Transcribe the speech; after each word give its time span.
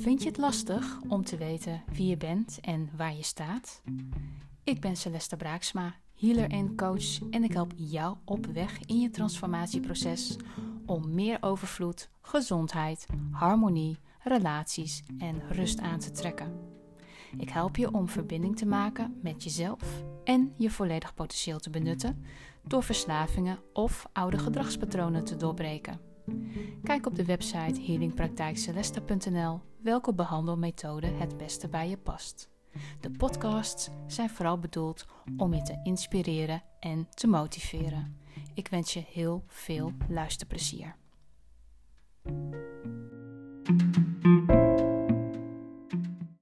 Vind 0.00 0.22
je 0.22 0.28
het 0.28 0.38
lastig 0.38 0.98
om 1.08 1.24
te 1.24 1.36
weten 1.36 1.82
wie 1.92 2.06
je 2.06 2.16
bent 2.16 2.58
en 2.60 2.90
waar 2.96 3.14
je 3.14 3.22
staat? 3.22 3.82
Ik 4.64 4.80
ben 4.80 4.96
Celeste 4.96 5.36
Braaksma, 5.36 5.94
healer 6.14 6.50
en 6.50 6.76
coach 6.76 7.30
en 7.30 7.44
ik 7.44 7.52
help 7.52 7.72
jou 7.76 8.16
op 8.24 8.46
weg 8.46 8.80
in 8.86 9.00
je 9.00 9.10
transformatieproces 9.10 10.36
om 10.86 11.14
meer 11.14 11.38
overvloed, 11.40 12.10
gezondheid, 12.20 13.06
harmonie, 13.30 13.98
relaties 14.22 15.02
en 15.18 15.42
rust 15.48 15.80
aan 15.80 15.98
te 15.98 16.10
trekken. 16.10 16.60
Ik 17.38 17.50
help 17.50 17.76
je 17.76 17.92
om 17.92 18.08
verbinding 18.08 18.56
te 18.56 18.66
maken 18.66 19.18
met 19.22 19.42
jezelf 19.42 20.02
en 20.24 20.54
je 20.56 20.70
volledig 20.70 21.14
potentieel 21.14 21.58
te 21.58 21.70
benutten 21.70 22.24
door 22.62 22.82
verslavingen 22.82 23.58
of 23.72 24.06
oude 24.12 24.38
gedragspatronen 24.38 25.24
te 25.24 25.36
doorbreken. 25.36 26.09
Kijk 26.82 27.06
op 27.06 27.14
de 27.14 27.24
website 27.24 27.80
healingpraktijkcelesta.nl 27.80 29.60
welke 29.82 30.14
behandelmethode 30.14 31.06
het 31.06 31.36
beste 31.36 31.68
bij 31.68 31.88
je 31.88 31.96
past. 31.96 32.50
De 33.00 33.10
podcasts 33.10 33.88
zijn 34.06 34.30
vooral 34.30 34.58
bedoeld 34.58 35.06
om 35.36 35.54
je 35.54 35.62
te 35.62 35.80
inspireren 35.82 36.62
en 36.80 37.08
te 37.10 37.26
motiveren. 37.26 38.18
Ik 38.54 38.68
wens 38.68 38.92
je 38.92 39.04
heel 39.12 39.44
veel 39.46 39.92
luisterplezier. 40.08 40.96